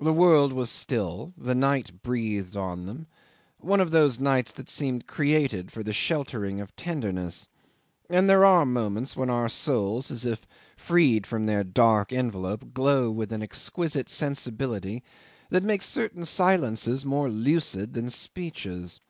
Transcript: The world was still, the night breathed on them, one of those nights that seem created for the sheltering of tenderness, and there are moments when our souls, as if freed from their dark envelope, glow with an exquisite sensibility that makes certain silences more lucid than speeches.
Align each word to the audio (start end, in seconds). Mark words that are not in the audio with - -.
The 0.00 0.10
world 0.14 0.54
was 0.54 0.70
still, 0.70 1.34
the 1.36 1.54
night 1.54 2.00
breathed 2.02 2.56
on 2.56 2.86
them, 2.86 3.06
one 3.58 3.78
of 3.78 3.90
those 3.90 4.18
nights 4.18 4.50
that 4.52 4.70
seem 4.70 5.02
created 5.02 5.70
for 5.70 5.82
the 5.82 5.92
sheltering 5.92 6.62
of 6.62 6.74
tenderness, 6.76 7.46
and 8.08 8.26
there 8.26 8.46
are 8.46 8.64
moments 8.64 9.18
when 9.18 9.28
our 9.28 9.50
souls, 9.50 10.10
as 10.10 10.24
if 10.24 10.46
freed 10.78 11.26
from 11.26 11.44
their 11.44 11.62
dark 11.62 12.10
envelope, 12.10 12.72
glow 12.72 13.10
with 13.10 13.30
an 13.32 13.42
exquisite 13.42 14.08
sensibility 14.08 15.04
that 15.50 15.62
makes 15.62 15.84
certain 15.84 16.24
silences 16.24 17.04
more 17.04 17.28
lucid 17.28 17.92
than 17.92 18.08
speeches. 18.08 19.00